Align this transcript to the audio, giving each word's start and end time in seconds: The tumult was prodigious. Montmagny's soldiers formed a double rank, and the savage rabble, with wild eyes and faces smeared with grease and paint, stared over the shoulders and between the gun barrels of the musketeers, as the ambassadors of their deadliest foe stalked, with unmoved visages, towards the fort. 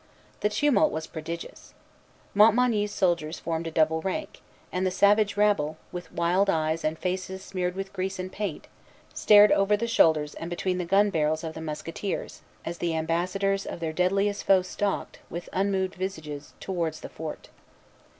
The 0.39 0.49
tumult 0.49 0.91
was 0.91 1.05
prodigious. 1.05 1.75
Montmagny's 2.33 2.91
soldiers 2.91 3.37
formed 3.39 3.67
a 3.67 3.71
double 3.71 4.01
rank, 4.01 4.41
and 4.71 4.83
the 4.83 4.89
savage 4.89 5.37
rabble, 5.37 5.77
with 5.91 6.11
wild 6.11 6.49
eyes 6.49 6.83
and 6.83 6.97
faces 6.97 7.43
smeared 7.43 7.75
with 7.75 7.93
grease 7.93 8.17
and 8.17 8.31
paint, 8.31 8.67
stared 9.13 9.51
over 9.51 9.77
the 9.77 9.85
shoulders 9.85 10.33
and 10.33 10.49
between 10.49 10.79
the 10.79 10.85
gun 10.85 11.11
barrels 11.11 11.43
of 11.43 11.53
the 11.53 11.61
musketeers, 11.61 12.41
as 12.65 12.79
the 12.79 12.95
ambassadors 12.95 13.63
of 13.67 13.79
their 13.79 13.93
deadliest 13.93 14.43
foe 14.43 14.63
stalked, 14.63 15.19
with 15.29 15.49
unmoved 15.53 15.93
visages, 15.93 16.53
towards 16.59 17.01
the 17.01 17.09
fort. 17.09 17.49